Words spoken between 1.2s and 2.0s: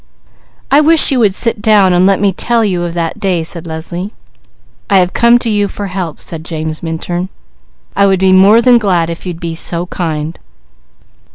sit down